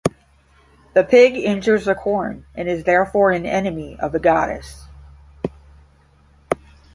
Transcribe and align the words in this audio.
The 0.95 1.03
pig 1.03 1.35
injures 1.37 1.85
the 1.85 1.93
corn 1.93 2.47
and 2.55 2.67
is 2.67 2.85
therefore 2.85 3.29
an 3.29 3.45
enemy 3.45 3.99
of 3.99 4.13
the 4.13 4.19
goddess. 4.19 4.87